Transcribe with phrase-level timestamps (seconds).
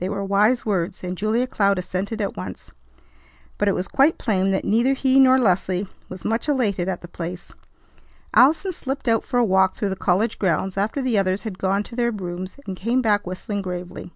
[0.00, 2.72] They were wise words, and Julia Cloud assented at once;
[3.56, 7.06] but it was quite plain that neither he nor Leslie was much elated at the
[7.06, 7.52] place.
[8.34, 11.84] Allison slipped out for a walk through the college grounds after the others had gone
[11.84, 14.12] to their rooms, and came back whistling gravely.